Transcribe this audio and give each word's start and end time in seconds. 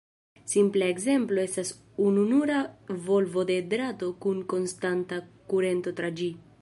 Simpla 0.51 0.85
ekzemplo 0.93 1.43
estas 1.49 1.69
ununura 2.07 2.63
volvo 3.09 3.43
de 3.51 3.59
drato 3.75 4.11
kun 4.25 4.43
konstanta 4.55 5.21
kurento 5.55 5.95
tra 6.01 6.13
ĝi. 6.23 6.33